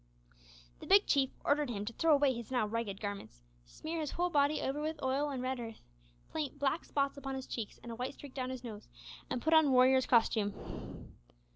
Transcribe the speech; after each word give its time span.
The 0.79 0.87
Big 0.87 1.05
Chief 1.05 1.29
ordered 1.45 1.69
him 1.69 1.85
to 1.85 1.93
throw 1.93 2.15
away 2.15 2.33
his 2.33 2.49
now 2.49 2.65
ragged 2.65 2.99
garments, 2.99 3.43
smear 3.65 3.99
his 3.99 4.09
whole 4.09 4.31
body 4.31 4.59
over 4.59 4.81
with 4.81 4.99
oil 5.03 5.29
and 5.29 5.43
red 5.43 5.59
earth, 5.59 5.83
paint 6.33 6.57
black 6.57 6.85
spots 6.85 7.19
on 7.23 7.35
his 7.35 7.45
cheeks, 7.45 7.79
and 7.83 7.91
a 7.91 7.95
white 7.95 8.15
streak 8.15 8.33
down 8.33 8.49
his 8.49 8.63
nose, 8.63 8.87
and 9.29 9.43
put 9.43 9.53
on 9.53 9.71
warrior's 9.73 10.07
costume. 10.07 11.13